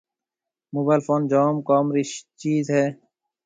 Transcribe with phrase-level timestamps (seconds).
[0.73, 2.03] موبائل فون جام ڪم رِي
[2.41, 2.85] چيز ھيََََ